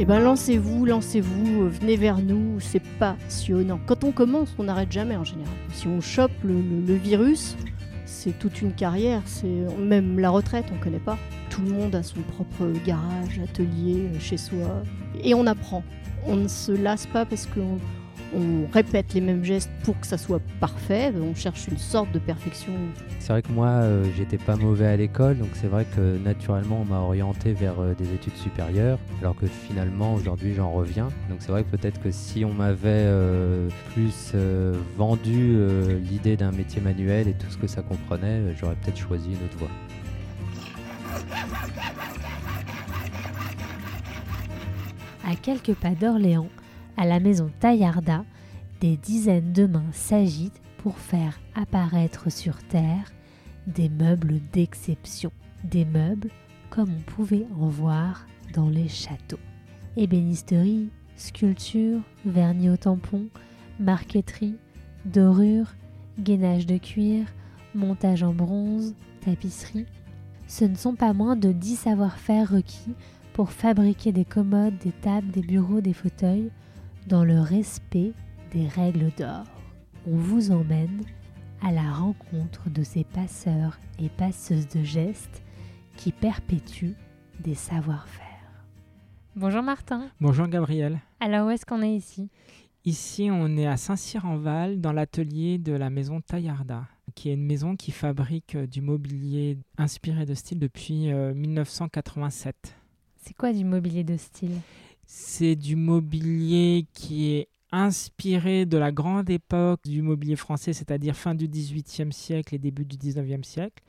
[0.00, 3.80] Eh ben lancez-vous, lancez-vous, euh, venez vers nous, c'est passionnant.
[3.84, 5.52] Quand on commence, on n'arrête jamais en général.
[5.72, 7.56] Si on chope le, virus,
[8.06, 11.18] c'est toute une carrière, c'est même la retraite, on ne connaît pas.
[11.50, 14.84] Tout le monde a son propre garage, atelier euh, chez soi,
[15.20, 15.82] et on apprend.
[16.26, 17.78] On ne se lasse pas parce qu'on
[18.34, 21.12] on répète les mêmes gestes pour que ça soit parfait.
[21.20, 22.72] On cherche une sorte de perfection.
[23.20, 26.82] C'est vrai que moi, euh, j'étais pas mauvais à l'école, donc c'est vrai que naturellement,
[26.82, 31.08] on m'a orienté vers euh, des études supérieures, alors que finalement, aujourd'hui, j'en reviens.
[31.28, 36.36] Donc c'est vrai que peut-être que si on m'avait euh, plus euh, vendu euh, l'idée
[36.36, 39.68] d'un métier manuel et tout ce que ça comprenait, j'aurais peut-être choisi une autre voie.
[45.26, 46.48] À quelques pas d'Orléans,
[46.98, 48.24] à la maison Taillarda,
[48.80, 53.12] des dizaines de mains s'agitent pour faire apparaître sur Terre
[53.68, 55.30] des meubles d'exception.
[55.64, 56.30] Des meubles
[56.70, 59.38] comme on pouvait en voir dans les châteaux.
[59.96, 63.26] Ébénisterie, sculpture, vernis au tampon,
[63.78, 64.56] marqueterie,
[65.04, 65.74] dorure,
[66.18, 67.26] gainage de cuir,
[67.74, 69.86] montage en bronze, tapisserie.
[70.48, 72.94] Ce ne sont pas moins de 10 savoir-faire requis
[73.34, 76.50] pour fabriquer des commodes, des tables, des bureaux, des fauteuils,
[77.08, 78.12] dans le respect
[78.52, 79.44] des règles d'or.
[80.06, 81.02] On vous emmène
[81.62, 85.42] à la rencontre de ces passeurs et passeuses de gestes
[85.96, 86.96] qui perpétuent
[87.40, 88.24] des savoir-faire.
[89.36, 90.10] Bonjour Martin.
[90.20, 91.00] Bonjour Gabriel.
[91.20, 92.28] Alors où est-ce qu'on est ici?
[92.84, 97.74] Ici, on est à Saint-Cyr-en-Val, dans l'atelier de la maison Taillarda, qui est une maison
[97.74, 102.76] qui fabrique euh, du mobilier inspiré de style depuis euh, 1987.
[103.16, 104.56] C'est quoi du mobilier de style?
[105.10, 111.34] C'est du mobilier qui est inspiré de la grande époque du mobilier français, c'est-à-dire fin
[111.34, 113.82] du XVIIIe siècle et début du XIXe siècle.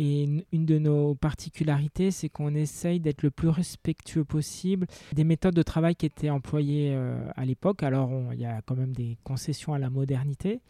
[0.00, 5.54] Et une- de nos particularités, c'est qu'on essaye d'être le plus respectueux possible des méthodes
[5.54, 7.82] de travail qui étaient employées euh, à l'époque.
[7.82, 10.60] Alors, il y a quand même des concessions à la modernité,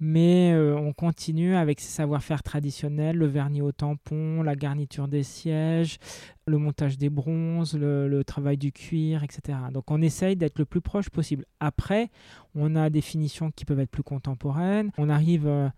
[0.00, 5.22] mais euh, on continue avec ses savoir-faire traditionnels, le vernis au tampon, la garniture des
[5.22, 5.98] sièges,
[6.46, 9.58] le montage des bronzes, le, le travail du cuir, etc.
[9.72, 11.44] Donc, on essaye d'être le plus proche possible.
[11.60, 12.10] Après,
[12.54, 14.90] on a des finitions qui peuvent être plus contemporaines.
[14.96, 15.46] On arrive...
[15.46, 15.68] euh,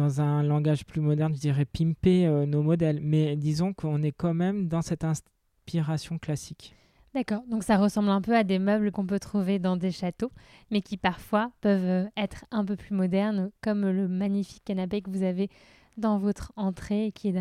[0.00, 3.00] dans un langage plus moderne, je dirais pimper euh, nos modèles.
[3.02, 6.74] Mais disons qu'on est quand même dans cette inspiration classique.
[7.12, 10.30] D'accord, donc ça ressemble un peu à des meubles qu'on peut trouver dans des châteaux,
[10.70, 15.10] mais qui parfois peuvent euh, être un peu plus modernes, comme le magnifique canapé que
[15.10, 15.50] vous avez
[15.96, 17.32] dans votre entrée, qui est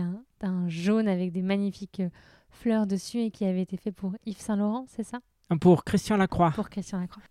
[0.41, 2.09] d'un jaune avec des magnifiques euh,
[2.49, 5.19] fleurs dessus et qui avait été fait pour Yves Saint Laurent, c'est ça?
[5.61, 7.23] Pour Christian Lacroix, Pour Christian Lacroix.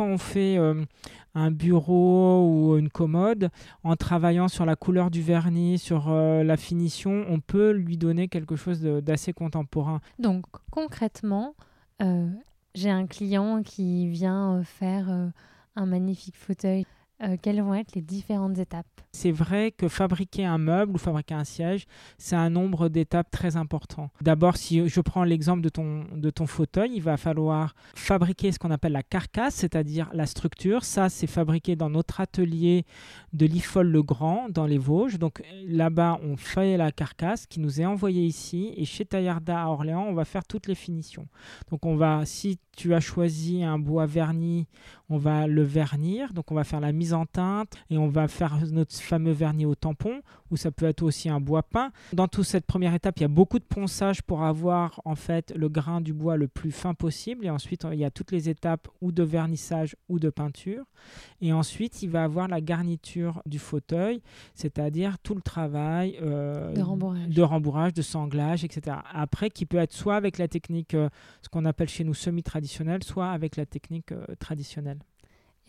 [0.00, 0.82] Quand on fait euh,
[1.34, 3.50] un bureau ou une commode,
[3.84, 8.26] en travaillant sur la couleur du vernis, sur euh, la finition, on peut lui donner
[8.28, 10.00] quelque chose d'assez contemporain.
[10.18, 11.54] Donc concrètement,
[12.00, 12.30] euh,
[12.74, 15.10] j'ai un client qui vient faire
[15.76, 16.86] un magnifique fauteuil.
[17.22, 21.34] Euh, quelles vont être les différentes étapes C'est vrai que fabriquer un meuble ou fabriquer
[21.34, 21.86] un siège,
[22.16, 24.10] c'est un nombre d'étapes très important.
[24.22, 28.58] D'abord, si je prends l'exemple de ton, de ton fauteuil, il va falloir fabriquer ce
[28.58, 30.84] qu'on appelle la carcasse, c'est-à-dire la structure.
[30.84, 32.86] Ça, c'est fabriqué dans notre atelier
[33.34, 35.18] de l'IFOL-le-Grand, dans les Vosges.
[35.18, 38.72] Donc là-bas, on fait la carcasse qui nous est envoyée ici.
[38.76, 41.26] Et chez Taillarda à Orléans, on va faire toutes les finitions.
[41.70, 44.66] Donc on va, si tu as choisi un bois verni,
[45.10, 46.32] on va le vernir.
[46.32, 49.66] Donc on va faire la mise en teinte et on va faire notre fameux vernis
[49.66, 51.92] au tampon, ou ça peut être aussi un bois peint.
[52.12, 55.52] Dans toute cette première étape, il y a beaucoup de ponçage pour avoir en fait
[55.56, 57.44] le grain du bois le plus fin possible.
[57.46, 60.84] Et ensuite, il y a toutes les étapes ou de vernissage ou de peinture.
[61.40, 64.22] Et ensuite, il va avoir la garniture du fauteuil,
[64.54, 67.28] c'est-à-dire tout le travail euh, De rembourrage.
[67.28, 68.96] de rembourrage, de sanglage, etc.
[69.12, 71.08] Après, qui peut être soit avec la technique, euh,
[71.42, 74.98] ce qu'on appelle chez nous semi-traditionnelle, soit avec la technique euh, traditionnelle.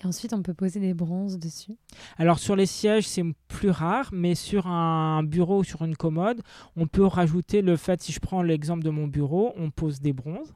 [0.04, 1.78] Ensuite, on peut poser des bronzes dessus.
[2.18, 6.42] Alors sur les sièges, c'est plus rare, mais sur un bureau ou sur une commode,
[6.76, 10.14] on peut rajouter le fait, si je prends l'exemple de mon bureau, on pose des
[10.14, 10.54] bronzes.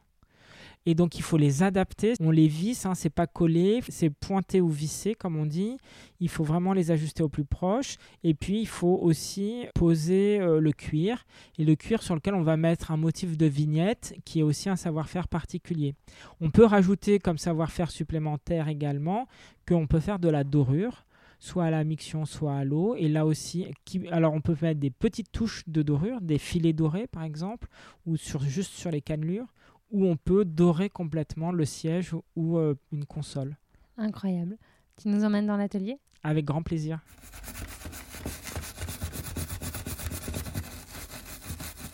[0.85, 4.61] Et donc il faut les adapter, on les visse, hein, c'est pas collé, c'est pointé
[4.61, 5.77] ou vissé comme on dit.
[6.19, 7.97] Il faut vraiment les ajuster au plus proche.
[8.23, 11.25] Et puis il faut aussi poser euh, le cuir,
[11.57, 14.69] et le cuir sur lequel on va mettre un motif de vignette qui est aussi
[14.69, 15.95] un savoir-faire particulier.
[16.39, 19.27] On peut rajouter comme savoir-faire supplémentaire également
[19.67, 21.05] qu'on peut faire de la dorure
[21.39, 22.95] soit à la miction, soit à l'eau.
[22.95, 23.67] Et là aussi,
[24.11, 27.67] alors on peut mettre des petites touches de dorure, des filets dorés par exemple,
[28.05, 29.47] ou sur, juste sur les cannelures,
[29.91, 33.55] où on peut dorer complètement le siège ou, euh, une console.
[33.97, 34.57] Incroyable.
[35.01, 35.97] Tu nous emmènes dans l'atelier?
[36.23, 36.99] Avec grand plaisir.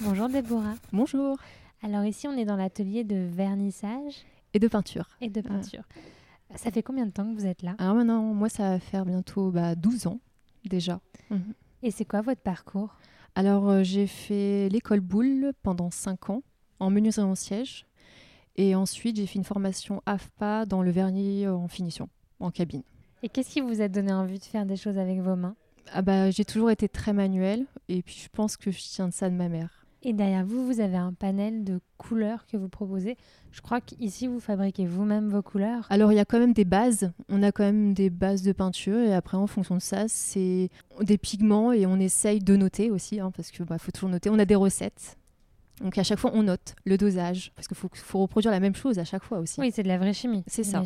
[0.01, 0.75] Bonjour Déborah.
[0.91, 1.37] Bonjour.
[1.83, 5.07] Alors ici, on est dans l'atelier de vernissage Et de peinture.
[5.21, 5.83] et de peinture.
[6.55, 7.75] Ça fait combien de temps que vous êtes là?
[7.77, 10.19] Alors maintenant, moi, ça va faire bientôt bah, 12 ans
[10.65, 10.99] déjà.
[11.83, 12.95] Et c'est quoi votre parcours?
[13.35, 16.43] Alors, euh, j'ai fait l'école boule pendant 5 ans
[16.81, 17.85] en menuiserie en siège.
[18.57, 22.83] Et ensuite, j'ai fait une formation AFPA dans le vernis en finition, en cabine.
[23.23, 25.55] Et qu'est-ce qui vous a donné envie de faire des choses avec vos mains?
[25.93, 27.65] Ah bah, j'ai toujours été très manuelle.
[27.87, 29.85] Et puis, je pense que je tiens de ça de ma mère.
[30.03, 33.15] Et derrière vous, vous avez un panel de couleurs que vous proposez.
[33.51, 35.85] Je crois qu'ici, vous fabriquez vous-même vos couleurs.
[35.91, 37.11] Alors, il y a quand même des bases.
[37.29, 38.97] On a quand même des bases de peinture.
[38.97, 40.69] Et après, en fonction de ça, c'est
[41.01, 41.71] des pigments.
[41.71, 44.31] Et on essaye de noter aussi, hein, parce qu'il faut toujours noter.
[44.31, 45.17] On a des recettes.
[45.81, 47.51] Donc, à chaque fois, on note le dosage.
[47.55, 49.59] Parce qu'il faut, faut reproduire la même chose à chaque fois aussi.
[49.59, 50.43] Oui, c'est de la vraie chimie.
[50.47, 50.83] C'est ça.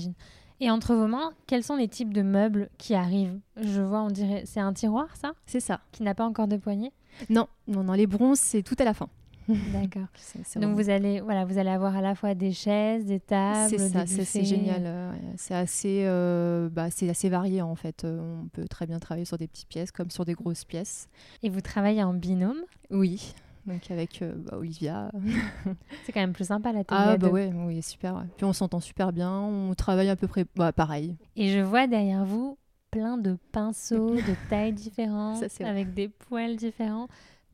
[0.61, 3.37] Et entre vos mains, quels sont les types de meubles qui arrivent?
[3.61, 5.81] Je vois, on dirait, c'est un tiroir, ça, C'est ça.
[5.91, 6.93] qui n'a pas encore de poignée.
[7.29, 9.09] Non, non, non, les bronzes, c'est tout à la fin.
[9.47, 10.07] D'accord.
[10.55, 13.89] Donc vous allez, voilà, vous allez avoir à la fois des chaises, des tables, c'est
[13.89, 14.83] ça, c'est génial.
[14.85, 15.11] euh.
[15.35, 18.05] C'est assez, euh, bah, c'est assez varié en fait.
[18.05, 21.09] Euh, on peut très bien travailler sur des petites pièces comme sur des grosses pièces.
[21.43, 22.61] Et vous travaillez en binôme?
[22.91, 23.33] Oui.
[23.65, 25.11] Donc avec euh, bah, Olivia.
[26.05, 26.99] C'est quand même plus sympa l'atelier.
[27.01, 28.15] Ah à bah ouais, oui, super.
[28.15, 28.25] ouais.
[28.37, 29.31] Puis on s'entend super bien.
[29.31, 31.15] On travaille à peu près bah, pareil.
[31.35, 32.57] Et je vois derrière vous
[32.91, 37.09] plein de pinceaux de tailles différentes, Ça, avec des poils différents,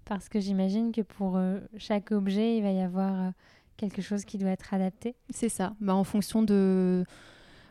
[0.06, 3.30] parce que j'imagine que pour euh, chaque objet, il va y avoir euh,
[3.78, 5.16] quelque chose qui doit être adapté.
[5.32, 5.74] C'est ça.
[5.80, 7.06] Bah, en fonction de,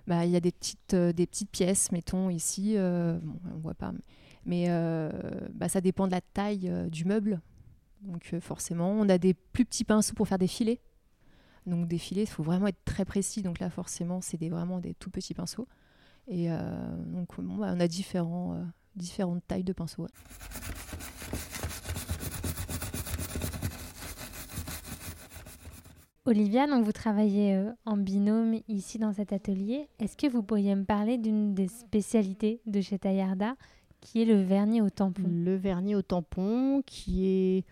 [0.08, 2.74] bah, il y a des petites, des petites pièces, mettons ici.
[2.76, 3.92] bon, on voit pas,
[4.44, 5.10] mais euh,
[5.54, 7.40] bah, ça dépend de la taille euh, du meuble.
[8.02, 10.80] Donc euh, forcément, on a des plus petits pinceaux pour faire des filets.
[11.66, 13.42] Donc des filets, il faut vraiment être très précis.
[13.42, 15.68] Donc là, forcément, c'est des, vraiment des tout petits pinceaux.
[16.26, 18.62] Et euh, donc bon, bah, on a différents, euh,
[18.96, 20.02] différentes tailles de pinceaux.
[20.02, 20.08] ouais.
[26.26, 29.88] Olivia, donc vous travaillez en binôme ici dans cet atelier.
[29.98, 33.56] Est-ce que vous pourriez me parler d'une des spécialités de chez Taillarda,
[34.00, 35.22] qui est le vernis au tampon?
[35.26, 37.64] Le vernis au tampon, qui est,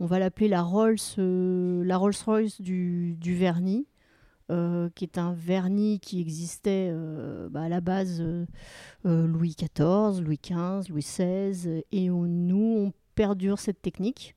[0.00, 3.86] on va l'appeler la Rolls, euh, la Rolls Royce du, du vernis,
[4.50, 8.20] euh, qui est un vernis qui existait euh, bah, à la base
[9.04, 14.34] Louis XIV, Louis XV, Louis XVI, et on- nous on perdure cette technique.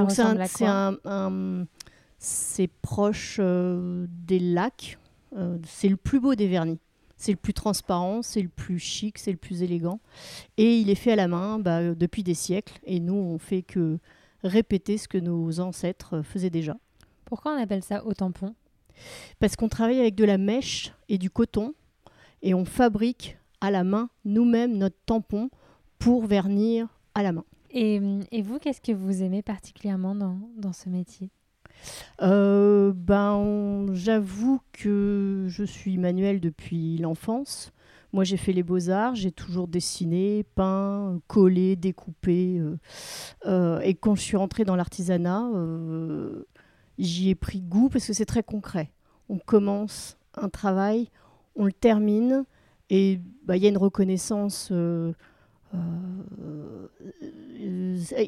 [0.00, 1.66] Donc c'est un- un-
[2.82, 4.98] proche des lacs.
[5.66, 6.80] C'est le plus beau des vernis.
[7.18, 10.00] C'est le plus transparent, c'est le plus chic, c'est le plus élégant.
[10.56, 12.78] Et il est fait à la main bah, depuis des siècles.
[12.84, 13.98] Et nous, on fait que
[14.44, 16.76] répéter ce que nos ancêtres faisaient déjà.
[17.24, 18.54] Pourquoi on appelle ça au tampon?
[19.40, 21.74] Parce qu'on travaille avec de la mèche et du coton.
[22.40, 25.50] Et on fabrique à la main nous-mêmes notre tampon
[25.98, 27.44] pour vernir à la main.
[27.70, 28.00] et,
[28.30, 31.30] et vous, qu'est-ce que vous aimez particulièrement dans, dans ce métier?
[32.22, 37.72] Euh, ben, j'avoue que je suis manuelle depuis l'enfance.
[38.12, 42.58] Moi, j'ai fait les beaux-arts, j'ai toujours dessiné, peint, collé, découpé.
[42.58, 42.78] euh,
[43.46, 45.46] euh, et quand je suis rentrée dans l'artisanat,
[46.98, 48.90] j'y ai pris goût parce que c'est très concret.
[49.28, 51.10] On commence un travail,
[51.54, 52.44] on le termine,
[52.88, 54.70] et bah, il y a une reconnaissance.
[54.70, 55.14] Il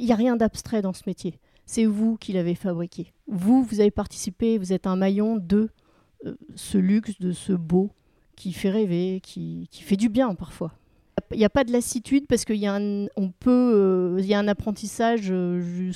[0.05, 1.39] n'y a rien d'abstrait dans ce métier
[1.71, 3.13] c'est vous qui l'avez fabriqué.
[3.29, 5.71] Vous, vous avez participé, vous êtes un maillon de
[6.27, 7.93] euh, ce luxe, de ce beau
[8.35, 10.73] qui fait rêver, qui, fait du bien parfois.
[11.31, 13.07] Il n'y a pas de lassitude parce qu'il y a un,
[13.47, 15.93] euh, apprentissage euh,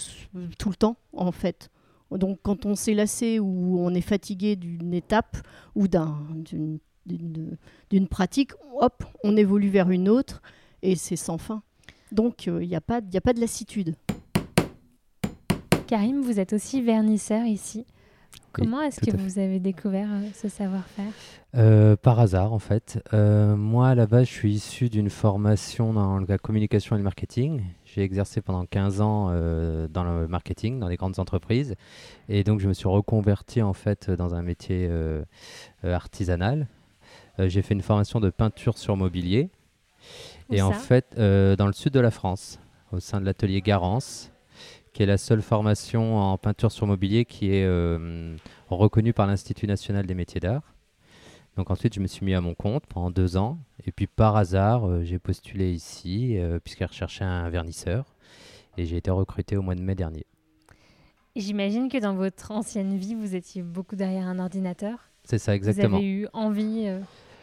[0.60, 1.70] tout le temps en fait.
[2.12, 5.38] Donc quand on s'est lassé ou on est fatigué d'une étape
[5.74, 6.24] ou d'un-
[7.04, 10.40] d'une pratique, hop, on évolue vers une autre
[10.82, 11.64] et c'est sans fin.
[12.12, 13.96] Donc il n'y a pas de lassitude.
[15.86, 17.84] Karim, vous êtes aussi vernisseur ici.
[18.52, 21.12] Comment est-ce que vous avez découvert euh, ce savoir-faire?
[21.56, 23.02] Euh, par hasard, en fait.
[23.12, 27.04] Euh, moi, à la base, je suis issu d'une formation dans la communication et le
[27.04, 27.64] marketing.
[27.84, 29.26] J'ai exercé pendant 15 ans
[29.88, 31.74] dans le marketing, dans les grandes entreprises.
[32.28, 34.90] Et donc, je me suis reconverti, en fait, dans un métier
[35.82, 36.68] artisanal.
[37.38, 39.50] J'ai fait une formation de peinture sur mobilier.
[40.48, 42.58] Où et en fait, dans le sud de la France,
[42.92, 44.30] au sein de l'atelier Garance,
[44.94, 48.36] qui est la seule formation en peinture sur mobilier qui est euh,
[48.70, 50.62] reconnue par l'Institut national des métiers d'art.
[51.56, 53.58] Donc ensuite, je me suis mis à mon compte pendant deux ans.
[53.86, 58.14] Et puis par hasard, euh, j'ai postulé ici, euh, puisqu'elle recherchait un vernisseur.
[58.76, 60.26] Et j'ai été recruté au mois de mai dernier.
[61.36, 65.10] J'imagine que dans votre ancienne vie, vous étiez beaucoup derrière un ordinateur.
[65.24, 65.88] C'est ça, exactement.
[65.90, 67.00] Vous avez eu envie euh,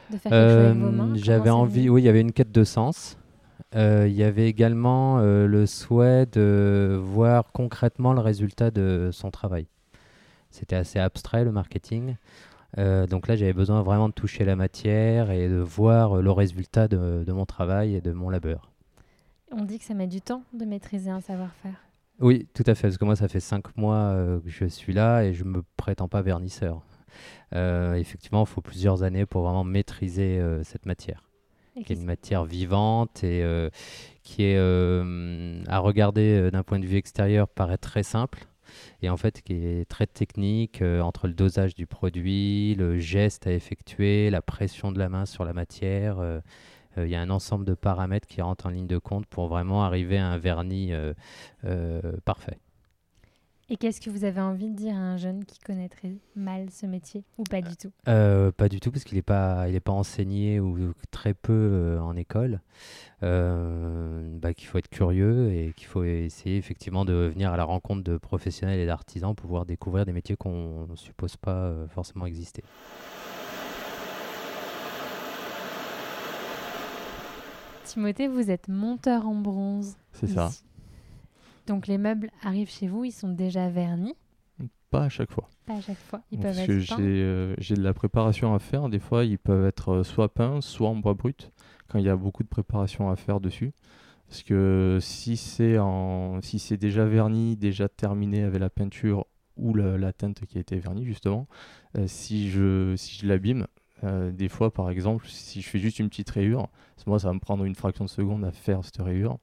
[0.10, 1.15] de faire quelque chose avec vos mains?
[1.15, 3.17] J'avais envie, oui, il y avait une quête de sens.
[3.75, 9.32] Euh, il y avait également euh, le souhait de voir concrètement le résultat de son
[9.32, 9.68] travail.
[10.50, 12.15] C'était assez abstrait le marketing.
[12.77, 16.88] Euh, donc là, j'avais besoin vraiment de toucher la matière et de voir le résultat
[16.88, 18.72] de, de mon travail et de mon labeur.
[19.51, 21.75] On dit que ça met du temps de maîtriser un savoir-faire.
[22.20, 22.88] Oui, tout à fait.
[22.88, 25.63] Parce que moi, ça fait cinq mois euh, que je suis là et je me
[25.77, 26.82] prétends pas vernisseur.
[27.53, 31.30] Effectivement, il faut plusieurs années pour vraiment maîtriser cette matière,
[31.75, 33.70] Et qui est une matière vivante et euh,
[34.24, 38.46] qui est euh, à regarder euh, d'un point de vue extérieur paraît très simple
[39.01, 43.48] et en fait qui est très technique euh, entre le dosage du produit, le geste
[43.48, 46.18] à effectuer, la pression de la main sur la matière.
[46.98, 49.84] Il y a un ensemble de paramètres qui rentrent en ligne de compte pour vraiment
[49.84, 50.92] arriver à un vernis
[52.25, 52.60] parfait.
[53.72, 56.86] Et qu'est-ce que vous avez envie de dire à un jeune qui connaîtrait mal ce
[56.86, 57.90] métier ou pas du tout?
[58.10, 61.54] Euh, pas du tout, parce qu'il n'est pas, il est pas enseigné ou très peu
[61.54, 62.60] euh, en école.
[63.24, 67.63] Euh, bah, qu'il faut être curieux et qu'il faut essayer effectivement de venir à la
[67.63, 71.88] rencontre de professionnels et d'artisans pour pouvoir découvrir des métiers qu'on ne suppose pas euh,
[71.88, 72.66] forcément exister.
[77.86, 79.96] Timothée, vous êtes monteur en bronze.
[80.12, 80.50] C'est ça.
[81.68, 84.15] Donc les meubles arrivent chez vous, ils sont déjà vernis,
[84.89, 85.48] Pas à chaque fois.
[85.65, 86.22] pas à chaque fois.
[86.32, 88.89] Ils Parce peuvent que j'ai euh, j'ai de la préparation à faire.
[88.89, 91.51] Des fois, ils peuvent être euh, soit peints, soit en bois brut,
[91.88, 93.74] quand il y a beaucoup de préparation à faire dessus.
[94.27, 99.25] Parce que si c'est en, si déjà verni, déjà terminé avec la peinture
[99.58, 101.48] ou la, la teinte qui a été vernie justement,
[101.98, 103.68] euh, si je, si je l'abîme,
[104.06, 106.70] euh, des fois par exemple, si je fais juste une petite rayure,
[107.06, 109.38] moi ça va me prendre une fraction de seconde à faire cette rayure,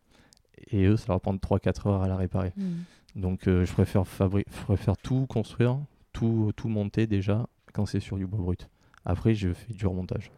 [0.70, 2.52] et eux ça leur prendre 3-4 heures à la réparer.
[2.56, 2.82] Hmm.
[3.16, 5.78] Donc euh, je préfère, je préfère tout construire,
[6.12, 8.68] tout, tout monter déjà quand c'est sur du bois brut.
[9.04, 10.30] Après, je fais du remontage.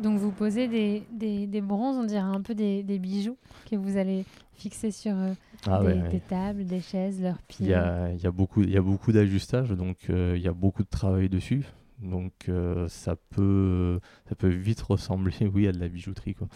[0.00, 3.36] Donc vous posez des, des, des bronzes, on dirait un peu des, des bijoux
[3.68, 4.24] que vous allez
[4.54, 5.32] fixer sur euh,
[5.66, 6.08] Ah des, ouais, ouais.
[6.08, 7.66] des tables, des chaises, leurs pieds.
[7.66, 10.88] il y a beaucoup, y a beaucoup d'ajustages, donc euh, il y a beaucoup de
[10.88, 11.64] travail dessus.
[12.00, 12.48] Donc
[12.86, 16.34] ça, peut, ça peut vite ressembler oui, à de la bijouterie.
[16.34, 16.46] Quoi.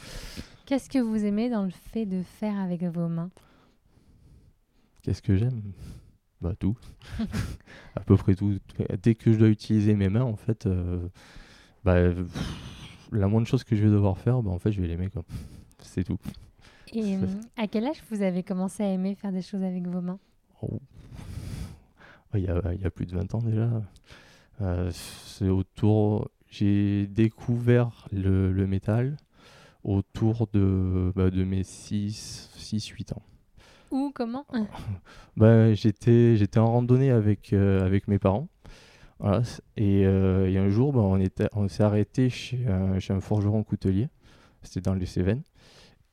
[0.66, 3.30] Qu'est-ce que vous aimez dans le fait de faire avec vos mains?
[5.02, 5.60] Qu'est-ce que j'aime?
[6.40, 6.76] Bah tout.
[7.96, 8.58] à peu près tout.
[9.02, 11.08] Dès que je dois utiliser mes mains, en fait, euh,
[11.84, 14.88] bah, pff, la moindre chose que je vais devoir faire, bah, en fait, je vais
[14.88, 15.08] l'aimer.
[15.08, 15.24] quoi.
[15.80, 16.18] C'est tout.
[16.92, 20.00] Et hum, à quel âge vous avez commencé à aimer faire des choses avec vos
[20.00, 20.18] mains?
[20.62, 20.80] Oh.
[22.34, 23.68] Il y, a, il y a plus de 20 ans déjà.
[24.60, 26.30] Euh, c'est autour.
[26.48, 29.16] J'ai découvert le, le métal
[29.84, 33.22] autour de, bah, de mes 6-8 ans.
[33.90, 34.46] Ou comment?
[35.36, 38.48] Bah, j'étais, j'étais en randonnée avec, euh, avec mes parents.
[39.18, 39.42] Voilà,
[39.76, 43.20] et, euh, et un jour, bah, on, était, on s'est arrêté chez un, chez un
[43.20, 44.08] forgeron coutelier.
[44.62, 45.42] C'était dans les Cévennes.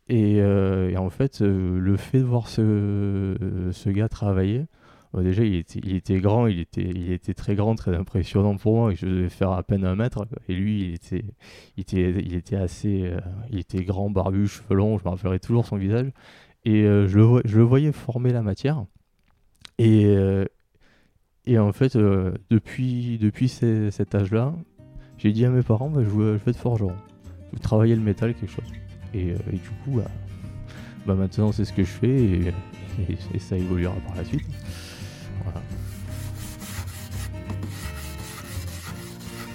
[0.07, 4.65] Et, euh, et en fait, euh, le fait de voir ce, ce gars travailler,
[5.17, 8.93] déjà, il était, grand, il était, très grand, très impressionnant pour moi.
[8.93, 10.27] Je devais faire à peine un mètre.
[10.47, 10.99] Et lui,
[11.77, 13.01] il était, assez.
[13.03, 16.11] euh, il était grand, barbu, cheveux je me rappellerai toujours son visage.
[16.65, 18.85] Et euh, je, le, voyais former la matière.
[19.79, 20.45] Et, euh,
[21.45, 23.17] et en fait, depuis,
[23.91, 24.53] cet âge-là,
[25.17, 26.93] j'ai dit à mes parents bah, je, veux, je être forgeron.
[27.61, 28.71] Travailler le métal, quelque chose.
[29.15, 30.11] Et, et du coup, bah,
[31.07, 32.41] bah, maintenant, c'est ce que je fais et,
[33.09, 34.45] et- et ça évoluera par la suite.
[35.43, 35.61] Voilà.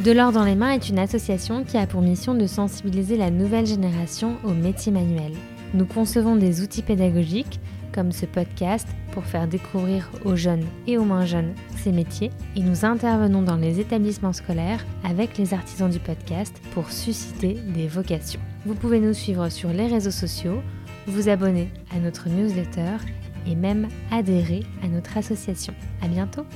[0.05, 3.31] De l'or dans les mains est une association qui a pour mission de sensibiliser la
[3.31, 5.37] nouvelle génération aux métiers manuels.
[5.73, 7.59] Nous concevons des outils pédagogiques,
[7.93, 12.61] comme ce podcast, pour faire découvrir aux jeunes et aux moins jeunes ces métiers, et
[12.61, 18.41] nous intervenons dans les établissements scolaires avec les artisans du podcast pour susciter des vocations.
[18.67, 20.61] Vous pouvez nous suivre sur les réseaux sociaux,
[21.07, 22.97] vous abonner à notre newsletter
[23.47, 25.75] et même adhérer à notre association.
[26.03, 26.47] À bientôt!